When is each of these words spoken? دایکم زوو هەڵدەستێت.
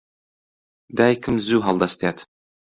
دایکم 0.97 1.35
زوو 1.47 1.63
هەڵدەستێت. 1.67 2.17